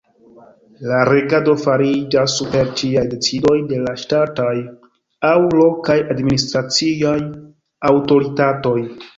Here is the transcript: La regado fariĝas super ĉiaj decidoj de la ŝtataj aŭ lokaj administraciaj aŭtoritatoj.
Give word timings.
La 0.91 1.01
regado 1.09 1.53
fariĝas 1.63 2.37
super 2.41 2.71
ĉiaj 2.81 3.03
decidoj 3.13 3.59
de 3.73 3.79
la 3.89 3.93
ŝtataj 4.05 4.55
aŭ 5.33 5.37
lokaj 5.61 5.99
administraciaj 6.17 7.17
aŭtoritatoj. 7.93 8.79